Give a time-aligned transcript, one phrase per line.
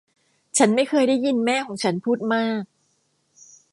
[0.57, 2.63] ฉันไม่เคยได้ยินแม่ของฉันพูดมาก